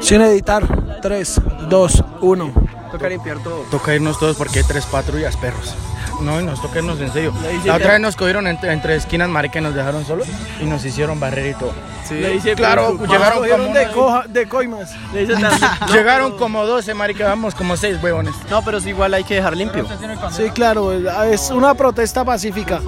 Sin 0.00 0.20
editar. 0.22 0.66
3, 1.00 1.40
2, 1.68 2.04
1. 2.20 2.52
Toca 2.92 3.08
limpiar 3.08 3.38
todo. 3.38 3.64
Toca 3.70 3.94
irnos 3.94 4.18
todos 4.18 4.36
porque 4.36 4.60
hay 4.60 4.64
tres 4.64 4.84
patrullas, 4.86 5.36
perros. 5.36 5.74
No, 6.20 6.40
y 6.40 6.44
nos 6.44 6.60
toca 6.62 6.78
irnos 6.78 7.00
en 7.00 7.12
serio. 7.12 7.32
La 7.64 7.74
otra 7.76 7.92
vez 7.92 8.00
nos 8.00 8.14
cogieron 8.16 8.46
entre, 8.46 8.72
entre 8.72 8.94
esquinas, 8.96 9.28
marica, 9.28 9.58
y 9.58 9.62
nos 9.62 9.74
dejaron 9.74 10.04
solos 10.04 10.28
y 10.60 10.64
nos 10.64 10.84
hicieron 10.84 11.18
barrer 11.18 11.48
y 11.48 11.54
todo. 11.54 11.72
Le 12.10 12.28
dice, 12.30 12.54
Claro, 12.54 12.96
pero- 13.00 13.10
llegaron 13.12 13.38
como, 13.48 13.74
de, 13.74 13.86
coja- 13.90 14.26
de 14.28 14.46
coimas. 14.48 14.90
Le 15.14 15.26
dice 15.26 15.34
llegaron 15.92 16.32
pero- 16.32 16.36
como 16.38 16.66
12, 16.66 16.92
marica, 16.94 17.26
vamos 17.26 17.54
como 17.54 17.76
6 17.76 17.98
huevones. 18.02 18.34
No, 18.50 18.62
pero 18.62 18.80
sí, 18.80 18.90
igual 18.90 19.14
hay 19.14 19.24
que 19.24 19.36
dejar 19.36 19.56
limpio. 19.56 19.86
Sí, 20.30 20.50
claro, 20.50 20.92
es 20.92 21.50
una 21.50 21.74
protesta 21.74 22.24
pacífica. 22.24 22.80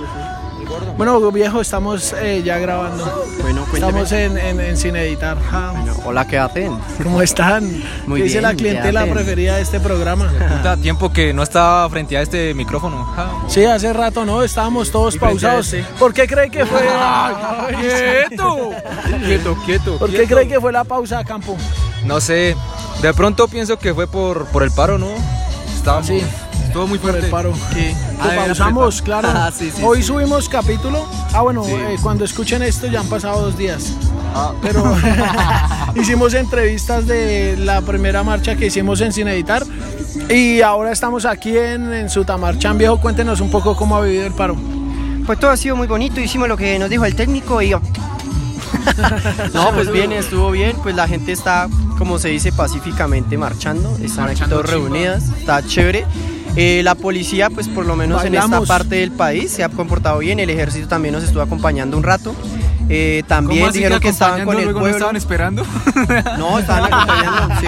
Bueno, 0.97 1.33
viejo, 1.33 1.61
estamos 1.61 2.15
eh, 2.21 2.43
ya 2.45 2.59
grabando. 2.59 3.05
Bueno, 3.43 3.65
cuénteme. 3.69 4.03
Estamos 4.03 4.13
en, 4.13 4.39
en- 4.39 4.61
en 4.61 4.77
Sin 4.77 4.95
Editar. 4.95 5.37
Ja, 5.51 5.73
Hola, 6.05 6.25
¿qué 6.27 6.39
hacen? 6.39 6.79
¿Cómo 7.03 7.21
están? 7.21 7.65
Muy 8.07 8.21
¿Qué 8.21 8.25
dice 8.25 8.35
bien, 8.39 8.43
la 8.45 8.51
¿qué 8.51 8.57
clientela 8.59 9.05
preferida 9.07 9.57
de 9.57 9.63
este 9.63 9.81
programa? 9.81 10.31
Puta, 10.57 10.77
tiempo 10.77 11.13
que 11.13 11.33
no 11.35 11.43
estaba 11.43 11.91
frente 11.91 12.17
a 12.17 12.23
este 12.23 12.55
micrófono. 12.55 13.13
Sí, 13.49 13.65
hace 13.65 13.93
rato, 13.93 14.25
¿no? 14.25 14.43
Estábamos 14.43 14.91
todos 14.91 15.17
pausados. 15.19 15.73
este. 15.73 15.85
¿Por 15.99 16.15
qué 16.15 16.27
cree 16.27 16.49
que 16.51 16.65
fue? 16.65 16.81
¡Quieto! 18.29 18.71
quieto, 19.27 19.57
quieto. 19.67 19.99
¿Por 19.99 20.11
qué 20.11 20.27
cree 20.27 20.49
que 20.49 20.61
fue 20.61 20.73
la 20.73 20.85
pausa 20.85 21.23
campo? 21.25 21.57
No 22.05 22.21
sé, 22.21 22.57
de 23.03 23.15
pronto 23.15 23.47
pienso 23.49 23.79
que 23.79 23.93
fue 23.95 24.07
por, 24.07 24.47
por 24.47 24.63
el 24.63 24.71
paro, 24.71 24.97
¿no? 24.99 25.09
Estábamos, 25.77 26.07
Sí. 26.07 26.23
Estuvo 26.75 26.89
muy 26.89 26.99
Por 26.99 27.11
fuerte. 27.11 27.27
el 27.27 27.31
paro. 27.31 27.53
¿Qué? 27.73 27.95
Que 28.21 28.37
pausamos, 28.37 29.01
claro. 29.01 29.29
Ah, 29.33 29.53
sí, 29.57 29.71
sí, 29.71 29.81
Hoy 29.85 29.99
sí. 29.99 30.09
subimos 30.09 30.49
capítulo. 30.49 31.07
Ah, 31.33 31.43
bueno, 31.43 31.65
eh, 31.69 31.95
cuando 32.03 32.25
escuchen 32.25 32.65
esto 32.65 32.89
ya 32.89 32.99
han 32.99 33.07
pasado 33.07 33.43
dos 33.43 33.57
días. 33.57 33.93
Ah. 34.35 34.51
Pero 34.61 34.83
hicimos 35.95 36.35
entrevistas 36.35 37.07
de 37.07 37.57
la 37.59 37.81
primera 37.83 38.25
marcha 38.25 38.57
que 38.57 38.67
hicimos 38.67 39.01
en 39.03 39.13
Sin 39.13 39.29
Editar. 39.29 39.63
Y 40.29 40.63
ahora 40.63 40.91
estamos 40.91 41.27
aquí 41.27 41.57
en, 41.57 41.93
en 41.93 42.11
Sutamarchán. 42.11 42.77
Viejo, 42.77 43.01
cuéntenos 43.01 43.41
un 43.41 43.53
poco 43.53 43.77
cómo 43.77 43.97
ha 43.97 44.01
vivido 44.01 44.27
el 44.27 44.33
paro. 44.33 44.57
Pues 45.27 45.39
todo 45.39 45.53
ha 45.53 45.57
sido 45.57 45.77
muy 45.77 45.87
bonito, 45.87 46.21
hicimos 46.21 46.49
lo 46.49 46.57
que 46.57 46.77
nos 46.81 46.91
dijo 46.91 47.05
el 47.05 47.15
técnico 47.15 47.63
y 47.63 47.71
No, 47.71 47.81
pues 49.75 49.93
bien, 49.93 50.11
estuvo 50.11 50.51
bien. 50.51 50.77
Pues 50.83 50.97
la 50.97 51.07
gente 51.07 51.31
está, 51.31 51.69
como 51.99 52.19
se 52.19 52.31
dice, 52.31 52.51
pacíficamente 52.51 53.39
marchando. 53.39 53.97
Están 54.03 54.31
aquí 54.31 54.43
todos 54.49 54.69
reunidas. 54.69 55.23
Está 55.39 55.65
chévere. 55.65 56.05
Eh, 56.57 56.83
la 56.85 56.95
policía, 56.95 57.51
pues 57.51 57.67
por 57.69 57.85
lo 57.85 57.97
menos 57.97 58.25
en 58.25 58.35
esta 58.35 58.61
parte 58.63 58.97
del 58.97 59.11
país, 59.11 59.51
se 59.51 59.65
ha 59.65 59.69
comportado 59.69 60.19
bien. 60.19 60.39
El 60.39 60.51
ejército 60.51 60.87
también 60.89 61.15
nos 61.15 61.25
estuvo 61.25 61.43
acompañando 61.43 61.97
un 61.97 62.03
rato. 62.05 62.35
Eh, 62.91 63.23
también 63.27 63.73
dijeron 63.73 63.99
que 63.99 64.11
estaban 64.11 64.45
con 64.45 64.59
el 64.59 64.65
luego 64.65 64.79
no 64.81 64.83
pueblo. 64.83 64.97
estaban 64.99 65.17
esperando? 65.17 65.65
No, 66.39 66.59
estaban 66.59 66.93
acompañando, 66.93 67.55
sí. 67.61 67.67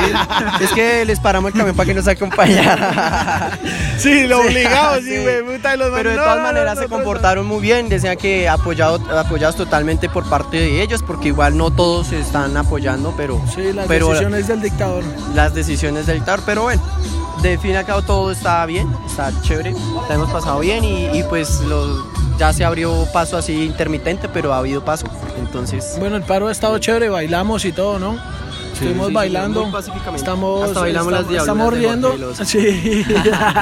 Es 0.65 0.73
que 0.73 1.05
les 1.06 1.19
paramos 1.20 1.53
el 1.53 1.56
camión 1.59 1.75
para 1.75 1.87
que 1.87 1.95
nos 1.95 2.06
acompañara. 2.06 3.51
Sí, 3.98 4.27
lo 4.27 4.41
obligamos, 4.41 4.98
sí, 4.98 5.05
Sí. 5.17 5.23
güey, 5.23 5.43
los 5.78 5.91
Pero 5.95 6.11
de 6.11 6.17
todas 6.17 6.43
maneras 6.43 6.75
no, 6.77 6.83
se 6.83 6.89
no, 6.89 6.95
comportaron 6.97 7.47
muy 7.47 7.61
bien, 7.62 7.89
decían 7.89 8.19
que 8.19 8.47
apoyado, 8.47 9.00
apoyados 9.19 9.56
totalmente 9.56 10.11
por 10.11 10.28
parte 10.28 10.59
de 10.59 10.83
ellos, 10.83 11.03
porque 11.03 11.28
igual 11.28 11.56
no 11.56 11.71
todos 11.71 12.09
se 12.09 12.21
están 12.21 12.55
apoyando, 12.59 13.15
pero, 13.17 13.41
Sí, 13.55 13.73
las 13.73 13.87
pero 13.87 14.09
decisiones 14.11 14.48
del 14.48 14.61
dictador. 14.61 15.03
las 15.34 15.55
decisiones 15.55 16.06
del 16.06 16.17
dictador, 16.17 16.43
pero 16.45 16.65
bueno, 16.65 16.83
de 17.42 17.59
fin 17.59 17.73
y 17.73 17.77
al 17.77 17.84
cabo 17.84 18.03
todo 18.03 18.31
está 18.31 18.65
bien, 18.67 18.89
está 19.06 19.33
chévere, 19.42 19.75
la 20.09 20.15
hemos 20.15 20.31
pasado 20.31 20.61
bien 20.61 20.84
y, 20.84 21.23
pues 21.29 21.61
los, 21.61 22.05
ya 22.39 22.53
se 22.53 22.65
abrió 22.65 23.06
paso 23.12 23.37
así 23.37 23.65
intermitente, 23.65 24.28
pero 24.28 24.53
ha 24.53 24.59
habido 24.59 24.84
paso, 24.84 25.06
entonces... 25.39 25.97
Bueno, 25.98 26.17
el 26.17 26.23
paro 26.23 26.48
ha 26.48 26.53
estado 26.53 26.78
chévere, 26.78 27.09
bailamos 27.09 27.65
y 27.65 27.73
todo, 27.73 27.98
¿no? 27.98 28.19
Estuvimos 28.77 29.09
sí, 29.09 29.15
bailando, 29.15 29.73
estamos, 30.15 30.65
Hasta 30.65 30.81
bailamos 30.81 31.11
las 31.11 31.31
estamos, 31.31 31.73
riendo, 31.73 32.35
sí, 32.45 33.07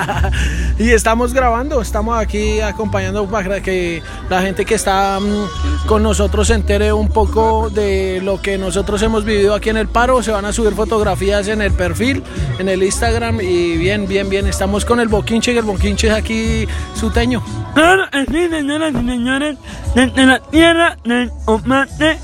y 0.78 0.90
estamos 0.90 1.32
grabando, 1.32 1.80
estamos 1.80 2.18
aquí 2.18 2.60
acompañando 2.60 3.24
para 3.28 3.62
que 3.62 4.02
la 4.28 4.42
gente 4.42 4.64
que 4.64 4.74
está 4.74 5.20
mm, 5.20 5.86
con 5.86 6.02
nosotros 6.02 6.48
se 6.48 6.54
entere 6.54 6.92
un 6.92 7.10
poco 7.10 7.70
de 7.70 8.22
lo 8.24 8.42
que 8.42 8.58
nosotros 8.58 9.00
hemos 9.02 9.24
vivido 9.24 9.54
aquí 9.54 9.68
en 9.68 9.76
el 9.76 9.86
paro, 9.86 10.20
se 10.20 10.32
van 10.32 10.46
a 10.46 10.52
subir 10.52 10.72
fotografías 10.72 11.46
en 11.46 11.62
el 11.62 11.72
perfil, 11.72 12.24
en 12.58 12.68
el 12.68 12.82
Instagram 12.82 13.40
y 13.40 13.76
bien, 13.76 14.08
bien, 14.08 14.28
bien, 14.28 14.48
estamos 14.48 14.84
con 14.84 14.98
el 14.98 15.06
Boquinche, 15.06 15.52
que 15.52 15.60
el 15.60 15.64
Boquinche 15.64 16.08
es 16.08 16.12
aquí 16.12 16.66
suteño. 16.94 17.40
Claro, 17.72 18.02
así, 18.10 18.48
señoras 18.48 18.92
y 18.92 19.06
señores, 19.06 19.58
desde 19.94 20.26
la 20.26 20.40
tierra 20.40 20.96
del 21.04 21.30
Omate, 21.44 22.18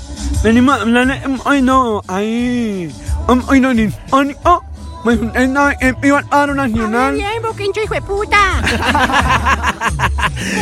no, 1.61 2.01
ahí, 2.07 2.91
hoy- 3.27 3.43
hoy 3.47 3.59
no, 3.59 3.73
ni- 3.73 3.89
hoy- 4.11 4.35
oh, 4.43 4.61
pues 5.03 5.19
no, 5.21 5.69
en 5.79 5.95
viva 6.01 6.19
el 6.19 6.25
paro 6.25 6.53
nacional. 6.55 7.13
bien, 7.15 7.41
Boquincho, 7.41 7.81
hijo 7.83 7.93
de 7.93 8.01
puta. 8.01 8.37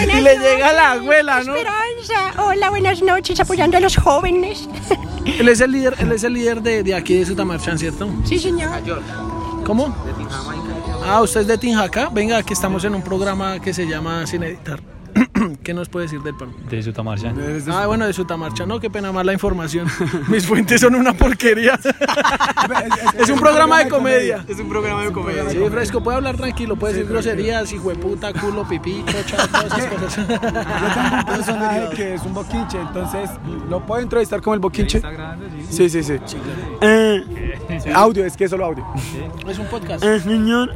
Y 0.04 0.22
le 0.22 0.38
llega 0.38 0.74
la 0.74 0.92
abuela, 0.94 1.44
¿no? 1.44 1.56
Esperanza. 1.56 2.42
Hola, 2.44 2.70
buenas 2.70 3.02
noches, 3.02 3.40
apoyando 3.40 3.78
a 3.78 3.80
los 3.80 3.96
jóvenes. 3.96 4.68
Él 5.26 5.48
es 5.48 5.62
el 5.62 5.72
líder, 5.72 5.96
él 6.00 6.12
es 6.12 6.24
el 6.24 6.34
líder 6.34 6.62
de, 6.62 6.84
de 6.84 6.96
aquí 6.96 7.16
de 7.16 7.26
Sutamarchán, 7.26 7.78
¿cierto? 7.78 8.10
Sí, 8.26 8.40
señor. 8.40 8.72
¿Cómo? 9.66 9.96
Ah, 11.06 11.22
usted 11.22 11.42
es 11.42 11.48
de 11.48 11.58
Tinjaca. 11.58 12.10
Venga, 12.10 12.38
aquí 12.38 12.54
estamos 12.54 12.84
en 12.84 12.96
un 12.96 13.02
programa 13.02 13.60
que 13.60 13.74
se 13.74 13.86
llama 13.88 14.26
Sin 14.28 14.44
Editar. 14.44 14.80
¿Qué 15.64 15.74
nos 15.74 15.90
puede 15.90 16.06
decir 16.06 16.22
del 16.22 16.36
paro? 16.36 16.52
De 16.70 16.82
Sutamarcha. 16.84 17.34
Ah, 17.72 17.86
bueno, 17.88 18.06
de 18.06 18.14
Sutamarcha. 18.14 18.66
No, 18.66 18.80
qué 18.80 18.90
pena 18.90 19.12
más 19.12 19.26
la 19.26 19.34
información. 19.34 19.88
Mis 20.28 20.46
fuentes 20.46 20.82
son 20.82 20.96
una 20.96 21.14
porquería. 21.14 21.80
es 23.20 23.30
un 23.30 23.40
programa 23.40 23.80
de 23.84 23.90
comedia. 23.90 24.46
Es 24.48 24.60
un 24.60 24.70
programa 24.70 25.04
de 25.04 25.12
comedia. 25.12 25.50
Sí, 25.50 25.58
fresco, 25.72 26.02
puede 26.02 26.18
hablar 26.18 26.36
tranquilo, 26.38 26.76
puede 26.76 26.94
decir 26.94 27.10
groserías, 27.10 27.72
hijo 27.74 27.90
de 27.90 27.96
puta, 27.96 28.34
culo, 28.34 28.68
pipí, 28.68 29.04
chocha, 29.06 29.48
todas 29.48 29.66
esas 29.66 29.86
cosas. 29.94 30.28
Yo 30.28 30.40
tengo 30.40 31.18
un 31.20 31.26
personaje 31.26 31.90
que 31.96 32.14
es 32.16 32.24
un 32.24 32.34
boquinche, 32.34 32.80
entonces 32.80 33.30
lo 33.70 33.86
puedo 33.86 34.02
entrevistar 34.02 34.42
como 34.42 34.54
el 34.56 34.60
boquinche. 34.60 35.02
Sí, 35.70 35.90
sí, 35.90 36.04
sí. 36.04 36.16
Eh, 36.82 37.24
Audio, 37.94 38.26
es 38.26 38.36
que 38.36 38.46
es 38.46 38.52
solo 38.52 38.66
audio. 38.66 38.86
Es 39.48 39.58
un 39.60 39.68
podcast. 39.68 40.04
eh, 40.04 40.20
señor, 40.20 40.74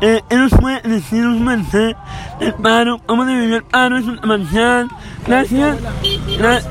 eh, 0.00 0.22
él 0.28 0.38
nos 0.40 0.52
puede 0.52 0.80
decir 0.82 1.26
un 1.26 1.44
merced 1.44 1.94
del 2.38 2.54
paro, 2.54 3.00
cómo 3.06 3.24
se 3.26 3.34
vivió 3.34 3.56
el 3.56 3.64
paro 3.64 3.98
en 3.98 4.18
marcial. 4.24 4.88
Gracias. 5.26 5.76
Gra- 6.38 6.62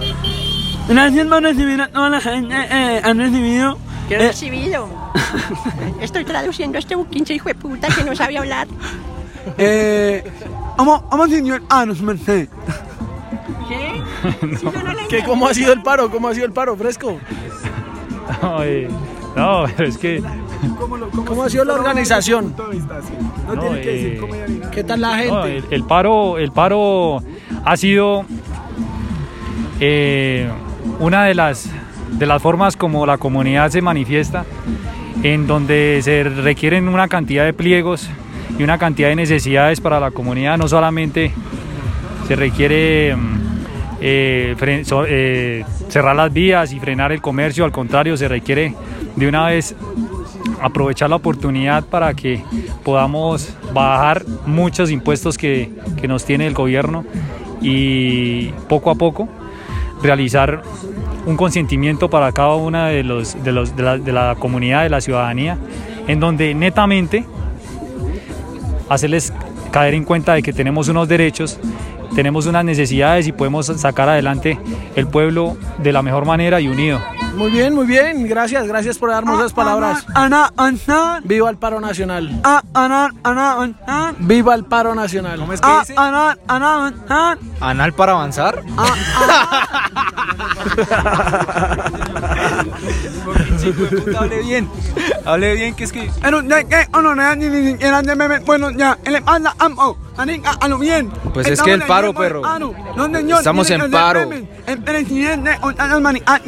gracias 0.88 1.28
por 1.28 1.44
recibir 1.44 1.82
a 1.82 1.88
toda 1.90 2.10
la 2.10 2.22
gente, 2.22 2.56
eh, 2.56 3.02
han 3.04 3.18
recibido. 3.20 3.78
¿Qué 4.08 4.16
eh, 4.16 4.28
recibido? 4.30 4.88
Estoy 6.02 6.26
traduciendo 6.26 6.78
a 6.78 6.80
este 6.80 6.96
Boquincho, 6.96 7.34
hijo 7.34 7.50
de 7.50 7.56
puta, 7.56 7.88
que 7.90 8.04
no 8.04 8.16
sabe 8.16 8.38
hablar. 8.38 8.68
eh, 9.58 10.24
¿Cómo, 10.78 11.02
cómo 11.10 11.28
se 11.28 11.36
vivió 11.36 11.56
el 11.56 11.62
paro, 11.62 11.94
su 11.94 12.04
merced? 12.04 12.48
¿Qué? 13.68 14.02
Si 14.58 14.66
no 14.66 14.72
¿Qué, 15.10 15.24
¿Cómo 15.24 15.48
ha 15.48 15.54
sido 15.54 15.72
el 15.74 15.82
paro? 15.84 16.10
¿Cómo 16.10 16.28
ha 16.28 16.34
sido 16.34 16.46
el 16.46 16.52
paro, 16.52 16.76
fresco? 16.76 17.20
no, 19.36 19.66
pero 19.78 19.88
es 19.90 19.98
que 19.98 20.22
¿Cómo 21.26 21.44
ha 21.44 21.50
sido 21.50 21.64
la 21.66 21.74
organización? 21.74 22.54
Vista, 22.72 23.02
sí. 23.02 23.14
No, 23.48 23.56
No, 23.56 23.62
tiene 23.62 23.82
que 23.82 23.90
eh, 23.90 24.04
decir 24.04 24.20
comedia 24.20 24.48
ni 24.48 24.56
nada. 24.60 24.72
¿Qué 24.72 24.84
tal 24.84 25.02
la 25.02 25.16
gente? 25.18 25.32
no, 25.34 25.46
el, 25.46 25.66
el 25.72 25.84
paro, 25.84 26.38
el 26.38 26.52
paro 26.52 27.22
ha 27.66 27.78
sido 27.78 28.26
eh, 29.80 30.50
una 31.00 31.24
de 31.26 31.36
las 31.36 31.70
de 32.12 32.26
las 32.26 32.42
formas 32.42 32.76
como 32.76 33.06
la 33.06 33.18
comunidad 33.18 33.70
se 33.70 33.82
manifiesta, 33.82 34.44
en 35.24 35.46
donde 35.48 36.00
se 36.04 36.24
requieren 36.24 36.88
una 36.90 37.08
cantidad 37.08 37.46
de 37.46 37.54
pliegos 37.54 38.10
y 38.58 38.64
una 38.64 38.78
cantidad 38.80 39.10
de 39.10 39.16
necesidades 39.16 39.80
para 39.80 40.00
la 40.00 40.10
comunidad. 40.12 40.58
No 40.58 40.68
solamente 40.68 41.32
se 42.28 42.36
requiere 42.36 43.16
mm, 43.16 43.40
eh, 44.02 44.84
so- 44.86 45.06
eh, 45.08 45.64
cerrar 45.88 46.16
las 46.16 46.34
vías 46.34 46.74
y 46.74 46.80
frenar 46.80 47.12
el 47.12 47.22
comercio, 47.22 47.64
al 47.64 47.72
contrario, 47.72 48.18
se 48.18 48.28
requiere 48.28 48.74
de 49.16 49.28
una 49.28 49.46
vez 49.46 49.76
aprovechar 50.62 51.10
la 51.10 51.16
oportunidad 51.18 51.86
para 51.86 52.14
que 52.14 52.44
podamos 52.84 53.54
bajar 53.74 54.26
muchos 54.46 54.92
impuestos 54.92 55.38
que, 55.38 55.72
que 56.00 56.08
nos 56.08 56.26
tiene 56.26 56.48
el 56.48 56.54
gobierno 56.54 57.06
y 57.62 58.50
poco 58.68 58.92
a 58.92 58.96
poco 58.96 59.28
realizar 60.02 60.62
un 61.26 61.38
consentimiento 61.38 62.10
para 62.10 62.32
cada 62.32 62.56
una 62.56 62.88
de, 62.88 63.04
los, 63.04 63.42
de, 63.44 63.52
los, 63.52 63.76
la, 63.78 63.98
de 63.98 64.12
la 64.12 64.36
comunidad, 64.40 64.84
de 64.84 64.90
la 64.90 65.02
ciudadanía, 65.02 65.58
en 66.08 66.20
donde 66.20 66.54
netamente 66.54 67.26
hacerles 68.88 69.34
caer 69.72 69.94
en 69.94 70.04
cuenta 70.04 70.34
de 70.34 70.42
que 70.42 70.54
tenemos 70.54 70.88
unos 70.88 71.08
derechos, 71.08 71.60
tenemos 72.16 72.48
unas 72.48 72.66
necesidades 72.66 73.28
y 73.28 73.32
podemos 73.32 73.68
sacar 73.68 74.10
adelante 74.10 74.58
el 74.96 75.08
pueblo 75.08 75.58
de 75.78 75.94
la 75.94 76.02
mejor 76.02 76.26
manera 76.26 76.60
y 76.60 76.68
unido. 76.68 77.00
Muy 77.40 77.52
bien, 77.52 77.74
muy 77.74 77.86
bien. 77.86 78.28
Gracias, 78.28 78.68
gracias 78.68 78.98
por 78.98 79.12
darnos 79.12 79.40
esas 79.40 79.54
palabras. 79.54 80.06
Ana, 80.14 80.52
ana, 80.58 81.22
Viva 81.24 81.50
el 81.50 81.56
paro 81.56 81.80
nacional. 81.80 82.30
ana, 82.74 83.12
ana, 83.24 83.62
ana, 83.62 84.14
Viva 84.20 84.56
el 84.56 84.66
paro 84.66 84.94
nacional. 84.94 85.40
¿Cómo 85.40 85.54
es 85.54 85.62
ana, 85.64 86.36
ana, 86.50 86.94
ana, 87.08 87.38
¿Anal 87.62 87.94
para 87.94 88.12
avanzar? 88.12 88.62
hable 94.18 94.42
bien. 94.42 94.70
Hable 95.26 95.54
bien, 95.54 95.76
que 95.76 95.84
es 95.84 95.92
que. 95.92 96.10
Bueno, 98.46 98.72
ya, 98.72 98.98
oh, 99.78 99.98
aninga, 100.18 100.52
a 100.60 100.68
lo 100.68 100.78
bien. 100.78 101.10
Pues 101.34 101.48
es 101.48 101.54
Estamos 101.54 101.66
que 101.66 101.74
el 101.74 101.82
en 101.82 101.88
paro, 101.88 102.14
perro. 102.14 102.42
paro. 102.42 102.74
Estamos 103.38 103.70
en 103.70 103.92
paro. 103.92 104.30
ah, 104.66 105.76
ah, 105.78 106.40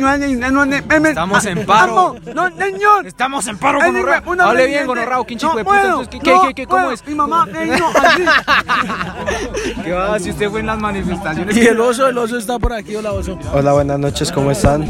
meme. 0.87 1.09
Estamos 1.09 1.45
Ah, 1.45 1.49
en 1.49 1.65
paro. 1.65 2.15
No, 2.33 2.49
señor. 2.57 3.07
Estamos 3.07 3.47
en 3.47 3.57
paro, 3.57 3.79
una 4.25 4.45
Hable 4.49 4.67
bien, 4.67 4.85
gonorrao, 4.85 5.25
qué 5.25 5.35
No 5.35 5.39
chico 5.39 5.57
de 5.57 5.63
puta. 5.63 5.95
¿qué, 6.09 6.19
qué, 6.19 6.53
qué, 6.55 6.67
cómo 6.67 6.91
es? 6.91 7.05
Mi 7.05 7.15
mamá 7.15 7.45
me 7.45 7.65
dijo 7.65 7.87
así. 7.95 8.23
¿Qué 9.83 9.91
va? 9.91 10.19
Si 10.19 10.29
usted 10.31 10.49
fue 10.49 10.59
en 10.59 10.67
las 10.67 10.79
manifestaciones. 10.79 11.55
Y 11.55 11.67
el 11.67 11.79
oso, 11.79 12.07
el 12.07 12.17
oso 12.17 12.37
está 12.37 12.59
por 12.59 12.73
aquí, 12.73 12.95
hola 12.95 13.11
oso. 13.13 13.37
Hola, 13.53 13.73
buenas 13.73 13.99
noches, 13.99 14.31
¿cómo 14.31 14.51
están? 14.51 14.85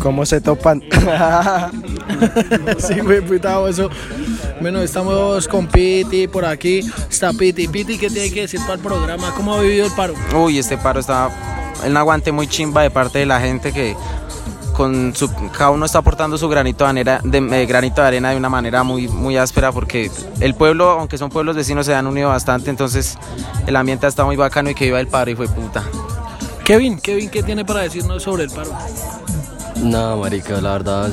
¿Cómo 0.00 0.26
se 0.26 0.40
topan? 0.40 0.82
Sí, 2.78 3.00
güey, 3.00 3.20
puta 3.20 3.58
oso. 3.58 3.90
Bueno, 4.60 4.80
estamos 4.80 5.48
con 5.48 5.66
Piti 5.66 6.28
por 6.28 6.44
aquí. 6.44 6.80
Está 7.10 7.32
Piti. 7.32 7.68
Piti, 7.68 7.98
¿qué 7.98 8.08
tiene 8.10 8.30
que 8.30 8.42
decir 8.42 8.60
para 8.60 8.74
el 8.74 8.80
programa? 8.80 9.32
¿Cómo 9.34 9.54
ha 9.54 9.60
vivido 9.60 9.86
el 9.86 9.92
paro? 9.92 10.14
Uy, 10.34 10.58
este 10.58 10.78
paro 10.78 11.00
está 11.00 11.30
un 11.86 11.96
aguante 11.96 12.32
muy 12.32 12.46
chimba 12.46 12.82
de 12.82 12.90
parte 12.90 13.18
de 13.18 13.26
la 13.26 13.40
gente 13.40 13.72
que 13.72 13.96
con 14.72 15.14
su, 15.14 15.30
cada 15.50 15.70
uno 15.70 15.84
está 15.84 15.98
aportando 15.98 16.38
su 16.38 16.48
granito 16.48 16.84
de, 16.84 16.90
arena, 16.90 17.20
de, 17.22 17.62
eh, 17.62 17.66
granito 17.66 18.00
de 18.00 18.08
arena 18.08 18.30
de 18.30 18.36
una 18.36 18.48
manera 18.48 18.82
muy, 18.82 19.06
muy 19.06 19.36
áspera 19.36 19.70
porque 19.70 20.10
el 20.40 20.54
pueblo, 20.54 20.90
aunque 20.90 21.18
son 21.18 21.28
pueblos 21.28 21.56
vecinos, 21.56 21.86
se 21.86 21.94
han 21.94 22.06
unido 22.06 22.30
bastante, 22.30 22.70
entonces 22.70 23.18
el 23.66 23.76
ambiente 23.76 24.06
está 24.06 24.24
muy 24.24 24.36
bacano 24.36 24.70
y 24.70 24.74
que 24.74 24.86
viva 24.86 25.00
el 25.00 25.08
paro 25.08 25.30
y 25.30 25.34
fue 25.34 25.46
puta. 25.46 25.82
Kevin, 26.64 26.98
Kevin, 27.00 27.28
¿qué 27.28 27.42
tiene 27.42 27.64
para 27.64 27.80
decirnos 27.80 28.22
sobre 28.22 28.44
el 28.44 28.50
paro? 28.50 28.70
Nada, 29.82 30.16
marica, 30.16 30.60
la 30.60 30.72
verdad, 30.72 31.10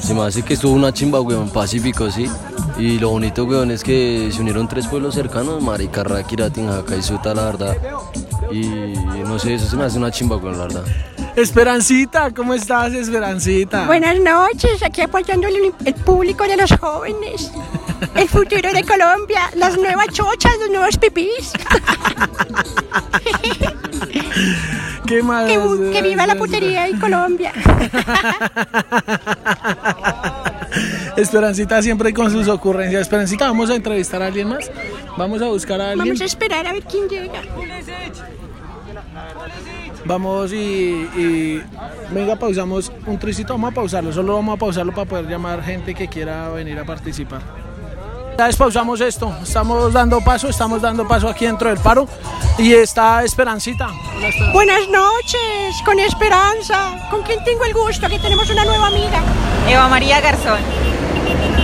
se 0.00 0.12
me 0.12 0.22
hace 0.22 0.42
que 0.42 0.54
estuvo 0.54 0.74
una 0.74 0.92
chimba, 0.92 1.20
weón, 1.20 1.48
pacífico, 1.50 2.10
sí. 2.10 2.28
Y 2.76 2.98
lo 2.98 3.10
bonito, 3.10 3.44
weón, 3.44 3.70
es 3.70 3.82
que 3.84 4.30
se 4.32 4.40
unieron 4.40 4.66
tres 4.66 4.86
pueblos 4.88 5.14
cercanos, 5.14 5.62
marica, 5.62 6.02
Ráquira, 6.02 6.50
Tinjaca 6.50 6.96
y 6.96 7.02
Suta, 7.02 7.34
la 7.34 7.44
verdad. 7.44 7.76
Y 8.50 8.64
no 9.24 9.38
sé, 9.38 9.54
eso 9.54 9.66
se 9.68 9.76
me 9.76 9.84
hace 9.84 9.98
una 9.98 10.10
chimba, 10.10 10.36
weón, 10.36 10.58
la 10.58 10.64
verdad. 10.64 10.84
Esperancita, 11.36 12.30
¿cómo 12.32 12.52
estás, 12.54 12.92
Esperancita? 12.92 13.86
Buenas 13.86 14.18
noches, 14.18 14.82
aquí 14.82 15.00
apoyando 15.00 15.48
el, 15.48 15.72
el 15.84 15.94
público 15.94 16.44
de 16.44 16.56
los 16.56 16.70
jóvenes. 16.78 17.50
El 18.14 18.28
futuro 18.28 18.72
de 18.72 18.84
Colombia, 18.84 19.50
las 19.54 19.76
nuevas 19.78 20.08
chochas, 20.08 20.52
los 20.60 20.70
nuevos 20.70 20.96
pipís. 20.96 21.52
¿Qué 25.06 25.22
más? 25.22 25.46
Que, 25.46 25.90
que 25.92 26.02
viva 26.02 26.26
la 26.26 26.34
putería 26.36 26.86
en 26.88 26.98
Colombia. 26.98 27.52
Esperancita 31.16 31.82
siempre 31.82 32.12
con 32.14 32.30
sus 32.30 32.48
ocurrencias. 32.48 33.02
Esperancita, 33.02 33.46
vamos 33.46 33.70
a 33.70 33.74
entrevistar 33.74 34.22
a 34.22 34.26
alguien 34.26 34.48
más. 34.48 34.70
Vamos 35.16 35.42
a 35.42 35.46
buscar 35.48 35.80
a 35.80 35.90
alguien. 35.90 36.08
Vamos 36.08 36.20
a 36.20 36.24
esperar 36.24 36.66
a 36.66 36.72
ver 36.72 36.82
quién 36.84 37.08
llega. 37.08 37.40
Vamos 40.04 40.52
y, 40.52 40.56
y- 41.16 41.62
venga, 42.10 42.34
pausamos 42.36 42.90
un 43.06 43.18
tricito, 43.18 43.52
vamos 43.54 43.70
a 43.70 43.74
pausarlo, 43.74 44.12
solo 44.12 44.34
vamos 44.34 44.56
a 44.56 44.58
pausarlo 44.58 44.92
para 44.92 45.08
poder 45.08 45.28
llamar 45.28 45.62
gente 45.62 45.94
que 45.94 46.08
quiera 46.08 46.48
venir 46.48 46.76
a 46.78 46.84
participar. 46.84 47.40
Ya 48.38 48.46
despausamos 48.46 49.00
esto, 49.00 49.32
estamos 49.42 49.92
dando 49.92 50.20
paso, 50.20 50.48
estamos 50.48 50.80
dando 50.82 51.06
paso 51.06 51.28
aquí 51.28 51.46
dentro 51.46 51.68
del 51.68 51.78
paro 51.78 52.08
y 52.58 52.72
está 52.72 53.22
Esperancita. 53.22 53.88
Esperanza. 54.20 54.52
Buenas 54.52 54.88
noches, 54.88 55.76
con 55.84 56.00
Esperanza. 56.00 57.08
¿Con 57.10 57.22
quién 57.22 57.42
tengo 57.44 57.64
el 57.64 57.72
gusto? 57.74 58.06
Aquí 58.06 58.18
tenemos 58.18 58.48
una 58.50 58.64
nueva 58.64 58.88
amiga. 58.88 59.20
Eva 59.68 59.86
María 59.88 60.20
Garzón. 60.20 60.58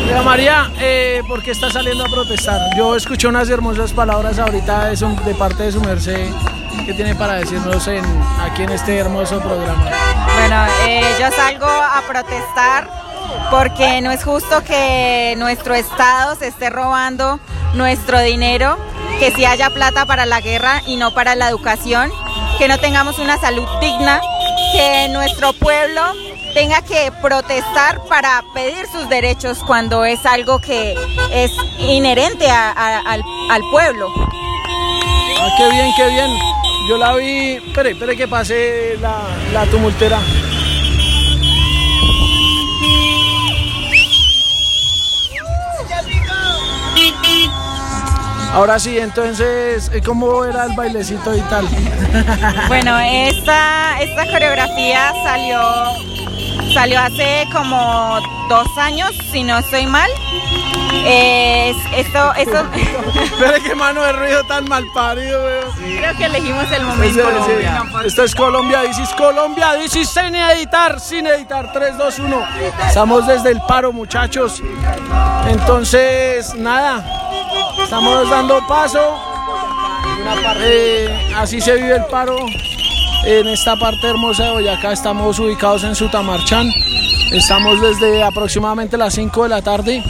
Mira, 0.06 0.22
María, 0.22 0.70
eh, 0.78 1.22
¿por 1.26 1.42
qué 1.42 1.50
está 1.50 1.70
saliendo 1.70 2.04
a 2.04 2.08
protestar? 2.08 2.60
Yo 2.76 2.94
escuché 2.94 3.26
unas 3.26 3.48
hermosas 3.48 3.92
palabras 3.92 4.38
ahorita 4.38 4.86
de, 4.86 4.96
su- 4.96 5.16
de 5.24 5.34
parte 5.34 5.64
de 5.64 5.72
su 5.72 5.80
merced. 5.80 6.30
¿Qué 6.86 6.94
tiene 6.94 7.14
para 7.16 7.34
decirnos 7.34 7.86
en, 7.88 8.04
aquí 8.40 8.62
en 8.62 8.70
este 8.70 8.96
hermoso 8.98 9.40
programa? 9.40 9.84
Bueno, 10.38 10.66
eh, 10.86 11.02
yo 11.20 11.30
salgo 11.32 11.66
a 11.66 12.00
protestar 12.08 12.88
porque 13.50 14.00
no 14.00 14.10
es 14.10 14.24
justo 14.24 14.62
que 14.64 15.34
nuestro 15.38 15.74
Estado 15.74 16.34
se 16.36 16.48
esté 16.48 16.70
robando 16.70 17.40
nuestro 17.74 18.20
dinero, 18.20 18.76
que 19.18 19.30
si 19.32 19.44
haya 19.44 19.70
plata 19.70 20.06
para 20.06 20.26
la 20.26 20.40
guerra 20.40 20.82
y 20.86 20.96
no 20.96 21.12
para 21.12 21.34
la 21.34 21.48
educación, 21.48 22.10
que 22.58 22.68
no 22.68 22.78
tengamos 22.78 23.18
una 23.18 23.38
salud 23.38 23.66
digna, 23.80 24.20
que 24.72 25.08
nuestro 25.10 25.52
pueblo 25.52 26.02
tenga 26.54 26.82
que 26.82 27.12
protestar 27.22 28.02
para 28.08 28.42
pedir 28.54 28.86
sus 28.90 29.08
derechos 29.08 29.58
cuando 29.66 30.04
es 30.04 30.24
algo 30.26 30.58
que 30.58 30.94
es 31.30 31.52
inherente 31.78 32.50
al 32.50 33.62
pueblo. 33.70 34.08
Ah, 35.40 35.54
qué 35.56 35.70
bien, 35.70 35.90
qué 35.96 36.08
bien. 36.08 36.30
Yo 36.88 36.96
la 36.96 37.14
vi. 37.14 37.52
Espere, 37.56 37.90
espere 37.90 38.16
que 38.16 38.26
pase 38.26 38.96
la, 39.00 39.20
la 39.52 39.64
tumultera. 39.66 40.18
Ahora 48.54 48.78
sí, 48.78 48.98
entonces, 48.98 49.90
eh, 49.94 50.00
¿cómo 50.04 50.44
era 50.44 50.64
el 50.64 50.72
bailecito 50.74 51.34
y 51.36 51.40
tal? 51.42 51.66
Bueno, 52.68 52.98
esta, 52.98 54.00
esta 54.00 54.24
coreografía 54.26 55.12
salió, 55.22 55.60
salió 56.74 56.98
hace 57.00 57.46
como 57.52 58.18
dos 58.48 58.66
años, 58.78 59.10
si 59.30 59.42
no 59.44 59.58
estoy 59.58 59.86
mal. 59.86 60.10
Es- 61.04 61.76
esto, 61.94 62.32
esto, 62.34 62.64
Espere 63.22 63.60
qué 63.62 63.74
mano 63.74 64.02
de 64.02 64.12
ruido 64.12 64.42
tan 64.44 64.64
mal 64.68 64.84
parido, 64.94 65.38
creo 65.76 66.16
que 66.16 66.24
elegimos 66.24 66.64
el 66.72 66.84
momento. 66.84 67.22
Esto 68.04 68.24
es 68.24 68.34
Colombia, 68.34 68.84
is 68.84 68.96
Colombia, 69.16 69.76
is 69.84 69.92
sin 70.08 70.34
editar, 70.34 70.98
sin 70.98 71.26
editar, 71.26 71.70
3, 71.72 71.98
2, 71.98 72.18
1. 72.20 72.42
Estamos 72.88 73.26
desde 73.26 73.50
el 73.50 73.60
paro, 73.68 73.92
muchachos. 73.92 74.62
Entonces, 75.46 76.54
nada, 76.54 77.04
estamos 77.82 78.30
dando 78.30 78.66
paso. 78.66 79.00
Así 81.36 81.60
se 81.60 81.74
vive 81.74 81.96
el 81.96 82.04
paro 82.06 82.36
en 83.24 83.46
esta 83.48 83.76
parte 83.76 84.08
hermosa 84.08 84.44
de 84.44 84.52
Boyacá. 84.52 84.92
Estamos 84.92 85.38
ubicados 85.38 85.84
en 85.84 85.94
Sutamarchán. 85.94 86.70
Estamos 87.32 87.80
desde 87.80 88.22
aproximadamente 88.22 88.96
las 88.96 89.14
5 89.14 89.42
de 89.44 89.48
la 89.48 89.62
tarde 89.62 90.02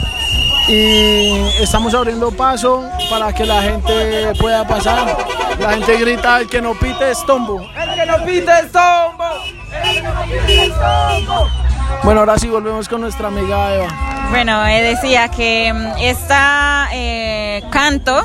y 0.67 1.31
estamos 1.61 1.93
abriendo 1.93 2.31
paso 2.31 2.83
para 3.09 3.33
que 3.33 3.45
la 3.45 3.61
gente 3.61 4.33
pueda 4.39 4.67
pasar. 4.67 5.17
La 5.59 5.73
gente 5.73 5.97
grita, 5.97 6.39
el 6.39 6.47
que 6.47 6.61
no 6.61 6.73
pite 6.75 7.11
es 7.11 7.25
tombo. 7.25 7.61
¡El 7.75 7.95
que 7.95 8.05
no 8.05 8.25
pita 8.25 8.59
es 8.59 8.71
tombo! 8.71 9.25
¡El 9.83 9.93
que 9.93 10.01
no 10.01 10.21
pita 10.23 11.17
es 11.17 11.25
tombo! 11.25 11.47
Bueno, 12.03 12.21
ahora 12.21 12.37
sí 12.37 12.47
volvemos 12.47 12.87
con 12.87 13.01
nuestra 13.01 13.27
amiga 13.27 13.75
Eva. 13.75 14.08
Bueno, 14.29 14.65
eh, 14.67 14.81
decía 14.83 15.29
que 15.29 15.73
mm, 15.73 15.97
esta 15.99 16.87
eh, 16.93 17.63
canto 17.71 18.21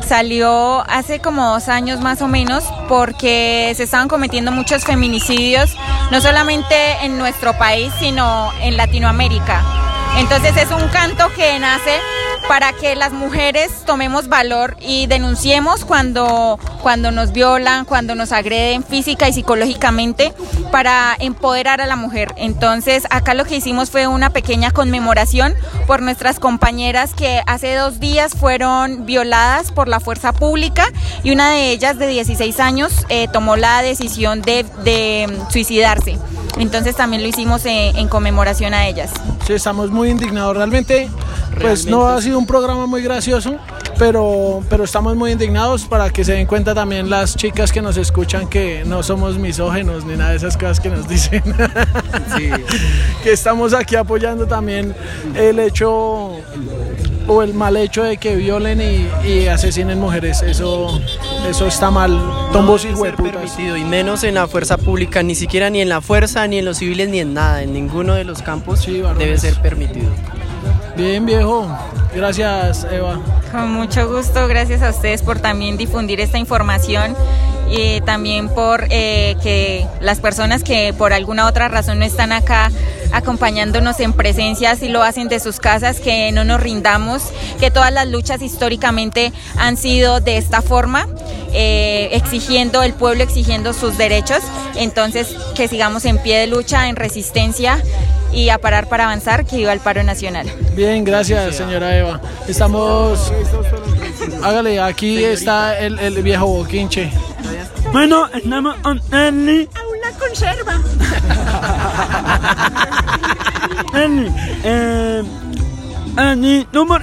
salió 0.00 0.80
hace 0.88 1.20
como 1.20 1.52
dos 1.52 1.68
años 1.68 2.00
más 2.00 2.22
o 2.22 2.28
menos 2.28 2.64
porque 2.88 3.72
se 3.76 3.84
estaban 3.84 4.08
cometiendo 4.08 4.52
muchos 4.52 4.84
feminicidios, 4.84 5.76
no 6.10 6.20
solamente 6.20 6.74
en 7.02 7.18
nuestro 7.18 7.56
país, 7.58 7.92
sino 7.98 8.52
en 8.60 8.76
Latinoamérica. 8.76 9.62
Entonces 10.16 10.56
es 10.56 10.70
un 10.70 10.88
canto 10.88 11.28
que 11.36 11.58
nace 11.58 11.98
para 12.48 12.72
que 12.72 12.94
las 12.96 13.12
mujeres 13.12 13.70
tomemos 13.86 14.28
valor 14.28 14.76
y 14.80 15.06
denunciemos 15.06 15.84
cuando, 15.84 16.58
cuando 16.82 17.10
nos 17.10 17.32
violan, 17.32 17.84
cuando 17.84 18.14
nos 18.14 18.32
agreden 18.32 18.84
física 18.84 19.28
y 19.28 19.32
psicológicamente 19.32 20.32
para 20.70 21.16
empoderar 21.18 21.80
a 21.80 21.86
la 21.86 21.96
mujer. 21.96 22.34
Entonces 22.36 23.04
acá 23.10 23.34
lo 23.34 23.44
que 23.44 23.56
hicimos 23.56 23.90
fue 23.90 24.06
una 24.06 24.30
pequeña 24.30 24.70
conmemoración 24.70 25.54
por 25.86 26.02
nuestras 26.02 26.38
compañeras 26.38 27.14
que 27.14 27.42
hace 27.46 27.74
dos 27.74 28.00
días 28.00 28.34
fueron 28.34 29.06
violadas 29.06 29.72
por 29.72 29.88
la 29.88 30.00
fuerza 30.00 30.32
pública 30.32 30.86
y 31.22 31.30
una 31.30 31.50
de 31.50 31.70
ellas 31.70 31.98
de 31.98 32.06
16 32.06 32.60
años 32.60 33.06
eh, 33.08 33.28
tomó 33.32 33.56
la 33.56 33.82
decisión 33.82 34.42
de, 34.42 34.64
de, 34.84 35.38
suicidarse. 35.50 36.18
Entonces 36.58 36.96
también 36.96 37.22
lo 37.22 37.28
hicimos 37.28 37.64
en, 37.66 37.96
en 37.96 38.08
conmemoración 38.08 38.74
a 38.74 38.86
ellas. 38.86 39.10
Sí, 39.46 39.52
estamos 39.52 39.90
muy 39.90 40.10
indignados. 40.10 40.56
Realmente, 40.56 41.08
pues 41.60 41.86
no 41.86 42.06
ha 42.08 42.20
sido 42.20 42.38
un 42.38 42.46
programa 42.46 42.86
muy 42.86 43.02
gracioso, 43.02 43.56
pero, 43.98 44.62
pero 44.68 44.84
estamos 44.84 45.16
muy 45.16 45.32
indignados 45.32 45.84
para 45.84 46.10
que 46.10 46.24
se 46.24 46.32
den 46.32 46.46
cuenta 46.46 46.74
también 46.74 47.10
las 47.10 47.36
chicas 47.36 47.72
que 47.72 47.82
nos 47.82 47.96
escuchan 47.96 48.48
que 48.48 48.84
no 48.86 49.02
somos 49.02 49.38
misógenos 49.38 50.04
ni 50.04 50.16
nada 50.16 50.30
de 50.30 50.36
esas 50.36 50.56
cosas 50.56 50.80
que 50.80 50.90
nos 50.90 51.08
dicen. 51.08 51.42
que 53.22 53.32
estamos 53.32 53.74
aquí 53.74 53.96
apoyando 53.96 54.46
también 54.46 54.94
el 55.34 55.58
hecho 55.58 56.32
o 57.26 57.42
el 57.42 57.54
mal 57.54 57.76
hecho 57.76 58.02
de 58.02 58.16
que 58.16 58.36
violen 58.36 58.80
y, 58.80 59.08
y 59.28 59.46
asesinen 59.48 59.98
mujeres. 60.00 60.42
Eso, 60.42 61.00
eso 61.48 61.66
está 61.66 61.90
mal. 61.90 62.20
Tombos 62.52 62.84
y 62.84 62.88
hueputas. 62.92 63.32
permitido, 63.32 63.76
y 63.76 63.84
menos 63.84 64.24
en 64.24 64.34
la 64.34 64.46
fuerza 64.46 64.76
pública, 64.76 65.22
ni 65.22 65.34
siquiera 65.34 65.70
ni 65.70 65.80
en 65.80 65.88
la 65.88 66.00
fuerza, 66.00 66.46
ni 66.46 66.58
en 66.58 66.64
los 66.64 66.78
civiles, 66.78 67.08
ni 67.08 67.20
en 67.20 67.34
nada, 67.34 67.62
en 67.62 67.72
ninguno 67.72 68.14
de 68.14 68.24
los 68.24 68.42
campos 68.42 68.86
debe 68.86 69.38
ser 69.38 69.54
permitido. 69.60 70.10
Bien, 70.96 71.26
viejo. 71.26 71.66
Gracias, 72.14 72.86
Eva. 72.90 73.18
Con 73.50 73.72
mucho 73.72 74.08
gusto, 74.08 74.46
gracias 74.46 74.82
a 74.82 74.90
ustedes 74.90 75.22
por 75.22 75.40
también 75.40 75.76
difundir 75.76 76.20
esta 76.20 76.38
información 76.38 77.16
y 77.68 78.00
también 78.02 78.48
por 78.48 78.86
eh, 78.90 79.36
que 79.42 79.86
las 80.00 80.20
personas 80.20 80.62
que 80.62 80.94
por 80.96 81.12
alguna 81.12 81.46
otra 81.46 81.68
razón 81.68 81.98
no 81.98 82.04
están 82.04 82.30
acá 82.30 82.70
acompañándonos 83.14 84.00
en 84.00 84.12
presencia, 84.12 84.74
si 84.76 84.88
lo 84.88 85.02
hacen 85.02 85.28
de 85.28 85.40
sus 85.40 85.60
casas, 85.60 86.00
que 86.00 86.32
no 86.32 86.44
nos 86.44 86.60
rindamos, 86.60 87.22
que 87.60 87.70
todas 87.70 87.92
las 87.92 88.08
luchas 88.08 88.42
históricamente 88.42 89.32
han 89.56 89.76
sido 89.76 90.20
de 90.20 90.36
esta 90.36 90.62
forma, 90.62 91.06
eh, 91.52 92.08
exigiendo, 92.12 92.82
el 92.82 92.92
pueblo 92.92 93.22
exigiendo 93.22 93.72
sus 93.72 93.96
derechos, 93.96 94.40
entonces 94.74 95.36
que 95.54 95.68
sigamos 95.68 96.04
en 96.04 96.18
pie 96.18 96.38
de 96.38 96.48
lucha, 96.48 96.88
en 96.88 96.96
resistencia 96.96 97.80
y 98.32 98.48
a 98.48 98.58
parar 98.58 98.88
para 98.88 99.04
avanzar, 99.04 99.46
que 99.46 99.56
viva 99.56 99.72
el 99.72 99.80
paro 99.80 100.02
nacional. 100.02 100.50
Bien, 100.74 101.04
gracias, 101.04 101.54
señora 101.54 101.96
Eva. 101.96 102.20
Estamos. 102.48 103.32
Hágale, 104.42 104.80
aquí 104.80 105.22
está 105.22 105.78
el, 105.78 106.00
el 106.00 106.20
viejo 106.22 106.46
boquinche. 106.46 107.12
Bueno, 107.92 108.26
estamos 108.34 108.74
con 108.78 109.00
Eli. 109.12 109.68
Una 110.04 110.18
conserva. 110.18 110.80
Eli, 113.94 114.30
eh, 114.64 115.22
Ani, 116.16 116.66
no 116.72 116.86
por 116.86 117.02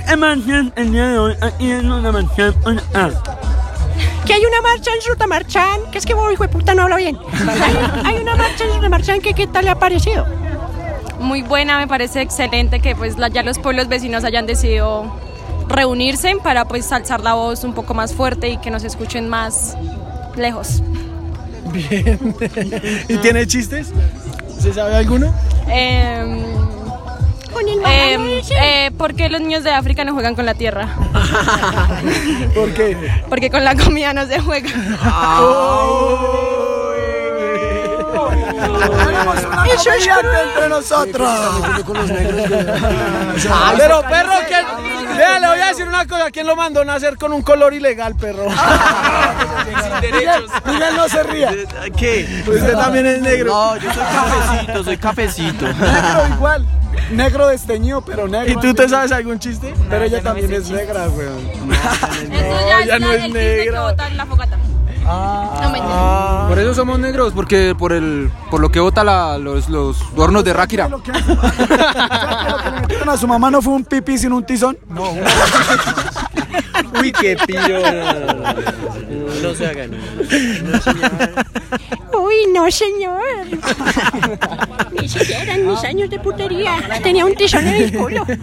el 0.75 0.91
día 0.91 1.07
de 1.09 1.17
hoy 1.19 1.35
aquí 1.41 1.71
en 1.71 1.91
una 1.91 2.11
marcha. 2.11 2.53
Que 4.25 4.33
hay 4.33 4.45
una 4.45 4.61
marcha 4.61 4.91
en 4.93 5.09
Ruta 5.11 5.25
Marchán, 5.27 5.79
que 5.91 5.97
es 5.97 6.05
que 6.05 6.13
vos, 6.13 6.31
hijo 6.31 6.43
de 6.43 6.49
puta, 6.49 6.75
no 6.75 6.83
habla 6.83 6.97
bien. 6.97 7.17
Hay, 7.49 7.75
hay 8.15 8.21
una 8.21 8.35
marcha 8.35 8.63
en 8.65 8.75
Ruta 8.75 8.89
Marchán 8.89 9.21
que 9.21 9.33
qué 9.33 9.47
tal 9.47 9.65
le 9.65 9.71
ha 9.71 9.79
parecido. 9.79 10.25
muy 11.19 11.41
buena, 11.43 11.77
me 11.79 11.87
parece 11.87 12.21
excelente 12.21 12.79
que 12.79 12.95
pues 12.95 13.17
la- 13.17 13.27
ya 13.29 13.43
los 13.43 13.57
pueblos 13.59 13.87
vecinos 13.87 14.23
hayan 14.23 14.45
decidido 14.47 15.05
reunirse 15.67 16.35
para 16.43 16.65
pues 16.65 16.91
alzar 16.91 17.21
la 17.21 17.33
voz 17.35 17.63
un 17.63 17.73
poco 17.73 17.93
más 17.93 18.13
fuerte 18.13 18.49
y 18.49 18.57
que 18.57 18.69
nos 18.71 18.83
escuchen 18.83 19.27
más 19.29 19.75
lejos. 20.35 20.81
Bien. 21.71 22.35
¿Y 23.07 23.17
tiene 23.17 23.47
chistes? 23.47 23.91
¿Se 24.59 24.73
sabe 24.73 24.95
alguno? 24.95 25.33
Em, 25.67 26.39
em, 27.85 28.41
eh, 28.61 28.91
¿Por 28.97 29.13
qué 29.15 29.29
los 29.29 29.41
niños 29.41 29.63
de 29.63 29.71
África 29.71 30.03
no 30.03 30.13
juegan 30.13 30.35
con 30.35 30.45
la 30.45 30.53
tierra? 30.53 30.95
¿Por 32.55 32.73
qué? 32.73 32.97
Porque 33.29 33.49
con 33.49 33.63
la 33.63 33.75
comida 33.75 34.13
no 34.13 34.25
se 34.27 34.39
juega. 34.39 34.69
Eso 34.69 36.47
es 39.73 39.87
entre 39.87 40.69
nosotros. 40.69 41.29
Pero 43.77 44.01
perro, 44.01 44.33
que. 44.47 45.15
Vea, 45.17 45.39
le 45.39 45.47
voy 45.47 45.59
a 45.59 45.67
decir 45.67 45.87
una 45.87 46.07
cosa. 46.07 46.31
¿Quién 46.31 46.47
lo 46.47 46.55
mandó 46.55 46.81
a 46.81 46.85
nacer 46.85 47.17
con 47.17 47.33
un 47.33 47.41
color 47.41 47.73
ilegal, 47.73 48.15
perro? 48.15 48.47
Miguel, 50.01 50.45
Miguel 50.65 50.95
no 50.95 51.09
se 51.09 51.23
ría. 51.23 51.53
¿Qué? 51.95 52.43
Usted 52.47 52.73
también 52.73 53.05
es 53.05 53.21
negro. 53.21 53.53
No, 53.53 53.77
yo 53.77 53.93
soy 53.93 54.03
cafecito, 54.03 54.83
soy 54.83 54.97
cafecito. 54.97 55.67
Negro 55.67 56.27
igual. 56.35 56.65
Negro 57.11 57.47
desteñido, 57.47 58.01
pero 58.01 58.27
negro. 58.27 58.51
¿Y 58.51 58.55
tú 58.57 58.73
te 58.73 58.87
sabes 58.89 59.11
algún 59.11 59.39
chiste? 59.39 59.73
Pero 59.89 60.03
ella 60.05 60.21
también 60.21 60.53
es 60.53 60.69
negra, 60.69 61.07
weón. 61.09 61.49
Eso 62.31 62.85
ya 62.85 62.99
no 62.99 63.11
es 63.11 63.29
negra. 63.31 63.95
Fogata. 65.01 65.61
No 65.63 65.69
me 65.71 65.79
Ah. 65.83 66.45
Por 66.47 66.57
eso 66.59 66.73
somos 66.73 66.99
negros, 66.99 67.33
porque 67.33 67.75
por 67.77 67.91
el 67.93 68.31
por 68.49 68.59
lo 68.61 68.69
que 68.71 68.79
bota 68.79 69.03
la- 69.03 69.37
los, 69.37 69.67
los 69.69 69.97
hornos 70.15 70.43
de 70.43 70.53
Ráquira. 70.53 70.87
Lo 70.89 71.01
que 71.01 71.11
le 71.11 71.19
metieron 72.81 73.09
a 73.09 73.17
su 73.17 73.27
mamá 73.27 73.49
no 73.51 73.61
fue 73.61 73.73
un 73.73 73.83
pipí 73.83 74.17
sin 74.17 74.31
un 74.33 74.45
tizón. 74.45 74.77
No. 74.89 75.03
Uy, 76.99 77.11
qué 77.13 77.37
pillo. 77.47 77.79
No 79.41 79.53
se 79.55 79.67
hagan. 79.67 79.91
Uy, 82.31 82.51
no, 82.53 82.69
señor. 82.71 83.21
Ni 85.01 85.07
siquiera 85.07 85.55
en 85.55 85.69
mis 85.69 85.83
años 85.83 86.09
de 86.09 86.19
putería 86.19 86.75
tenía 87.03 87.25
un 87.25 87.35
tizón 87.35 87.67
en 87.67 87.75
el 87.83 87.97
culo. 87.97 88.25
Es 88.27 88.37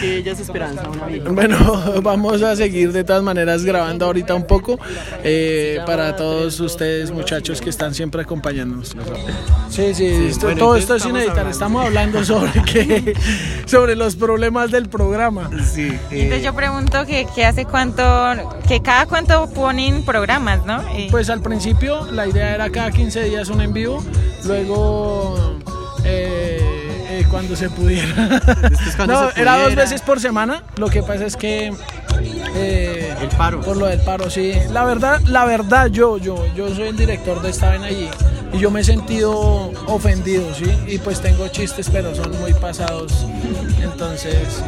que 0.00 0.16
ella 0.18 0.32
es 0.32 0.40
esperanza, 0.40 0.88
una 0.88 1.06
vida. 1.06 1.30
Bueno, 1.30 1.58
vamos 2.02 2.42
a 2.42 2.56
seguir 2.56 2.92
de 2.92 3.04
todas 3.04 3.22
maneras 3.22 3.64
grabando 3.64 4.06
ahorita 4.06 4.34
un 4.34 4.46
poco 4.46 4.78
eh, 5.22 5.78
para 5.86 6.16
todos 6.16 6.58
ustedes 6.60 7.10
muchachos 7.10 7.60
que 7.60 7.70
están 7.70 7.94
siempre 7.94 8.22
acompañándonos. 8.22 8.94
Sí, 9.70 9.94
sí, 9.94 10.06
esto- 10.06 10.46
bueno, 10.46 10.58
todo 10.58 10.76
esto 10.76 10.96
es 10.96 11.02
sin 11.02 11.16
estamos 11.16 11.22
editar. 11.22 11.38
hablando. 11.38 11.50
Estamos 11.50 11.84
hablando 11.86 12.24
sobre 12.24 12.62
que, 12.64 13.14
sobre 13.66 13.96
los 13.96 14.16
problemas 14.16 14.70
del 14.70 14.88
programa. 14.88 15.50
Sí. 15.72 15.92
Entonces 16.10 16.42
yo 16.44 16.54
pregunto 16.54 17.04
que, 17.06 17.26
que 17.34 17.44
hace 17.44 17.64
cuánto, 17.64 18.02
que 18.68 18.80
cada 18.82 19.06
cuánto 19.06 19.48
ponen 19.50 20.04
programas, 20.04 20.64
¿no? 20.66 20.82
Y- 20.98 21.10
Pues 21.10 21.30
al 21.30 21.40
principio 21.40 21.71
la 22.12 22.26
idea 22.26 22.54
era 22.54 22.70
cada 22.70 22.90
15 22.90 23.24
días 23.24 23.48
un 23.48 23.60
en 23.60 23.72
vivo, 23.72 24.02
luego 24.44 25.58
eh, 26.04 26.60
eh, 27.10 27.26
cuando 27.30 27.56
se 27.56 27.70
pudiera. 27.70 28.40
cuando 28.96 29.14
no, 29.24 29.30
se 29.30 29.40
era 29.40 29.54
dos 29.54 29.62
pudiera. 29.64 29.82
veces 29.82 30.00
por 30.02 30.20
semana. 30.20 30.62
Lo 30.76 30.88
que 30.88 31.02
pasa 31.02 31.24
es 31.26 31.36
que 31.36 31.72
eh, 32.54 33.14
El 33.20 33.28
paro. 33.36 33.60
por 33.60 33.76
lo 33.76 33.86
del 33.86 34.00
paro, 34.00 34.30
sí. 34.30 34.52
La 34.70 34.84
verdad, 34.84 35.20
la 35.26 35.44
verdad, 35.44 35.86
yo, 35.86 36.18
yo, 36.18 36.44
yo 36.54 36.74
soy 36.74 36.88
el 36.88 36.96
director 36.96 37.40
de 37.42 37.50
esta 37.50 37.68
vaina 37.70 37.86
allí 37.86 38.08
y 38.52 38.58
yo 38.58 38.70
me 38.70 38.80
he 38.80 38.84
sentido 38.84 39.32
ofendido, 39.86 40.52
sí. 40.54 40.70
Y 40.86 40.98
pues 40.98 41.20
tengo 41.20 41.48
chistes, 41.48 41.88
pero 41.90 42.14
son 42.14 42.38
muy 42.40 42.52
pasados. 42.54 43.26
Entonces, 43.82 44.62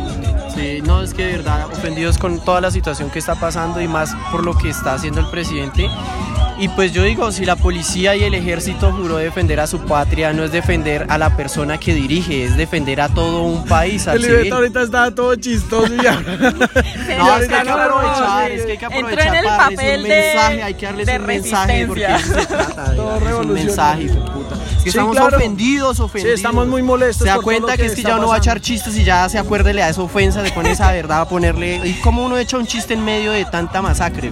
Sí, 0.54 0.80
no, 0.84 1.02
es 1.02 1.12
que 1.12 1.26
de 1.26 1.32
verdad 1.38 1.66
ofendidos 1.66 2.16
con 2.16 2.38
toda 2.44 2.60
la 2.60 2.70
situación 2.70 3.10
que 3.10 3.18
está 3.18 3.34
pasando 3.34 3.80
y 3.80 3.88
más 3.88 4.14
por 4.30 4.44
lo 4.44 4.56
que 4.56 4.70
está 4.70 4.94
haciendo 4.94 5.20
el 5.20 5.26
presidente. 5.26 5.90
Y 6.56 6.68
pues 6.68 6.92
yo 6.92 7.02
digo, 7.02 7.32
si 7.32 7.44
la 7.44 7.56
policía 7.56 8.14
y 8.14 8.22
el 8.22 8.32
ejército 8.32 8.92
juró 8.92 9.16
defender 9.16 9.58
a 9.58 9.66
su 9.66 9.80
patria, 9.80 10.32
no 10.32 10.44
es 10.44 10.52
defender 10.52 11.04
a 11.08 11.18
la 11.18 11.36
persona 11.36 11.78
que 11.78 11.92
dirige, 11.94 12.44
es 12.44 12.56
defender 12.56 13.00
a 13.00 13.08
todo 13.08 13.42
un 13.42 13.64
país, 13.64 14.06
al 14.06 14.16
el 14.16 14.22
libreto 14.22 14.40
civil. 14.44 14.52
ahorita 14.54 14.82
estaba 14.82 15.10
todo 15.10 15.34
chistoso 15.34 15.92
y 15.92 16.02
ya. 16.02 16.12
No, 17.18 17.36
es 17.38 17.48
que 17.48 17.54
hay 17.54 17.62
que 17.64 17.70
aprovechar, 17.70 18.50
sí, 18.50 18.54
es 18.56 18.64
que 18.66 18.72
hay 18.72 18.78
que 18.78 18.84
Entró 18.84 18.98
aprovechar 18.98 19.26
en 19.28 19.34
el 19.34 19.44
darles 19.44 19.58
papel 19.78 20.00
un 20.02 20.08
de- 20.08 20.08
mensaje, 20.08 20.62
hay 20.62 20.74
que 20.74 20.86
darles 20.86 21.06
de 21.06 21.16
un 21.18 21.26
mensaje 21.26 21.86
porque 21.86 22.04
eso 22.04 22.18
se 22.18 22.24
resistencia. 22.34 22.56
trata, 22.66 22.90
de 22.90 22.96
Todo 22.96 23.40
un 23.40 23.52
mensaje, 23.52 24.02
hijo 24.04 24.14
de 24.14 24.20
puta. 24.30 24.54
Es 24.54 24.60
que 24.60 24.80
Sí, 24.82 24.88
estamos 24.90 25.16
claro. 25.16 25.36
ofendidos, 25.36 26.00
ofendidos. 26.00 26.30
Sí, 26.34 26.34
estamos 26.44 26.66
muy 26.68 26.82
molestos 26.82 27.24
Se 27.24 27.28
da 27.30 27.34
por 27.36 27.44
cuenta 27.44 27.72
que, 27.72 27.76
que 27.78 27.86
es 27.86 27.92
que 27.94 28.00
está 28.02 28.10
ya 28.10 28.16
uno 28.18 28.28
va 28.28 28.34
a 28.34 28.38
echar 28.38 28.60
chistes 28.60 28.94
y 28.96 29.02
ya 29.04 29.28
se 29.28 29.38
acuerde, 29.38 29.72
le 29.74 29.80
da 29.80 29.88
esa 29.88 30.02
ofensa, 30.02 30.42
le 30.42 30.50
pone 30.52 30.70
esa 30.72 30.92
verdad 30.92 31.22
a 31.22 31.28
ponerle. 31.28 31.80
¿Y 31.84 31.94
cómo 31.94 32.24
uno 32.24 32.36
echa 32.36 32.58
un 32.58 32.66
chiste 32.66 32.92
en 32.94 33.04
medio 33.04 33.32
de 33.32 33.44
tanta 33.46 33.80
masacre? 33.82 34.30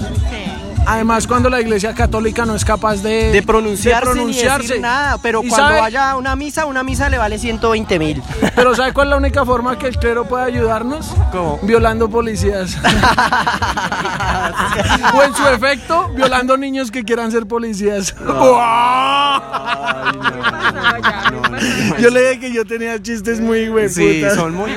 Además, 0.86 1.26
cuando 1.26 1.48
la 1.48 1.60
iglesia 1.60 1.94
católica 1.94 2.44
no 2.44 2.54
es 2.54 2.64
capaz 2.64 2.96
de, 3.02 3.30
De 3.32 3.42
pronunciarse, 3.42 4.08
de 4.10 4.14
ni 4.14 4.20
pronunciarse. 4.20 4.66
decir 4.68 4.80
nada, 4.82 5.16
pero 5.22 5.42
¿Y 5.42 5.48
cuando 5.48 5.68
sabe- 5.68 5.80
vaya 5.80 6.10
a 6.10 6.16
una 6.16 6.34
misa, 6.36 6.66
una 6.66 6.82
misa 6.82 7.08
le 7.08 7.18
vale 7.18 7.38
120 7.38 7.98
mil. 7.98 8.22
Pero 8.56 8.74
¿sabe 8.74 8.92
cuál 8.92 9.06
es 9.08 9.10
la 9.12 9.16
única 9.16 9.44
forma 9.44 9.78
que 9.78 9.86
el 9.86 9.96
clero 9.96 10.24
puede 10.24 10.44
ayudarnos? 10.44 11.12
¿Cómo? 11.30 11.58
Violando 11.62 12.08
policías. 12.10 12.76
o 15.14 15.22
en 15.22 15.34
su 15.34 15.46
efecto, 15.48 16.08
violando 16.14 16.56
niños 16.56 16.90
que 16.90 17.04
quieran 17.04 17.30
ser 17.30 17.46
policías. 17.46 18.14
Yo 21.98 22.10
le 22.10 22.20
dije 22.22 22.40
que 22.40 22.52
yo 22.52 22.64
tenía 22.64 23.00
chistes 23.00 23.40
muy 23.40 23.68
güey. 23.68 23.88
Sí, 23.88 24.22
son 24.34 24.54
muy 24.54 24.72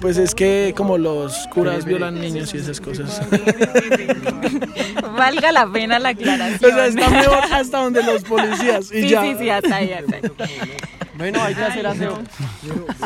Pues 0.00 0.16
es 0.18 0.34
que 0.34 0.72
como 0.76 0.98
los 0.98 1.46
curas 1.52 1.84
violan 1.84 2.20
niños 2.20 2.52
y 2.54 2.58
esas 2.58 2.80
cosas. 2.80 3.20
Valga 5.16 5.52
la 5.52 5.66
pena 5.70 5.98
la 5.98 6.10
aclaración. 6.10 6.70
O 6.70 6.74
sea, 6.74 6.86
está 6.86 7.10
mejor 7.10 7.38
hasta 7.52 7.78
donde 7.82 8.02
los 8.02 8.22
policías. 8.24 8.90
Y 8.92 9.02
Sí, 9.02 9.08
ya. 9.08 9.22
sí, 9.22 9.36
sí, 9.38 9.50
hasta 9.50 9.76
ahí, 9.76 9.92
hasta 9.92 10.16
ahí. 10.16 10.22
Bueno, 11.16 11.42
hay 11.42 11.54
que 11.54 11.62
hacer 11.64 11.86
aseo. 11.86 12.18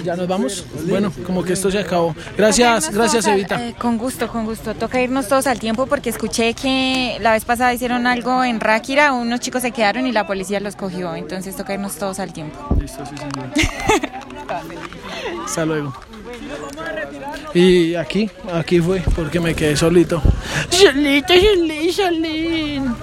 Ya 0.05 0.17
nos 0.17 0.27
vamos. 0.29 0.65
Bueno, 0.89 1.13
como 1.27 1.43
que 1.45 1.53
esto 1.53 1.71
se 1.71 1.79
acabó. 1.79 2.15
Gracias, 2.37 2.91
gracias 2.93 3.27
al- 3.27 3.35
Evita. 3.35 3.69
eh, 3.69 3.75
con 3.79 3.99
gusto, 3.99 4.29
con 4.29 4.45
gusto. 4.45 4.75
Toca 4.75 5.01
irnos 5.01 5.29
todos 5.29 5.47
al 5.47 5.59
tiempo 5.59 5.87
porque 5.87 6.11
escuché 6.11 6.55
que 6.55 7.19
la 7.21 7.33
vez 7.33 7.45
pasada 7.45 7.73
hicieron 7.73 8.07
algo 8.07 8.43
en 8.45 8.59
Ráquira, 8.61 9.13
unos 9.13 9.41
chicos 9.41 9.63
se 9.63 9.71
quedaron 9.71 10.07
y 10.07 10.13
la 10.13 10.27
policía 10.27 10.61
los 10.61 10.77
cogió, 10.77 11.15
entonces 11.15 11.57
toca 11.57 11.75
irnos 11.75 11.97
todos 11.97 12.19
al 12.21 12.33
tiempo. 12.33 12.59
Listo, 12.81 13.05
sí, 13.07 13.15
señor. 13.17 13.51
Hasta 15.45 15.65
luego. 15.65 15.95
Y 17.55 17.95
aquí, 17.95 18.31
aquí 18.53 18.81
fue, 18.81 19.03
porque 19.15 19.41
me 19.41 19.55
quedé 19.55 19.77
solito. 19.77 20.23
Solito, 20.71 21.33
solito, 21.35 21.93
solito. 21.93 22.97